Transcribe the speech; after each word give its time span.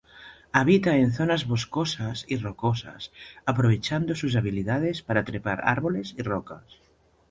Habita 0.51 0.95
en 0.97 1.11
zonas 1.13 1.45
boscosas 1.47 2.25
y 2.27 2.37
rocosas, 2.37 3.11
aprovechando 3.45 4.15
sus 4.15 4.35
habilidades 4.35 5.03
para 5.03 5.23
trepar 5.25 5.61
árboles 5.63 6.15
y 6.17 6.23
rocas. 6.23 6.63